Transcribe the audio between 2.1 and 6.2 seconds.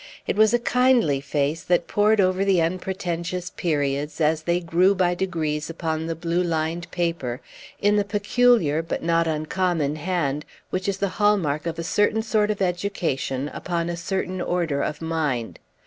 over the unpretentious periods, as they grew by degrees upon the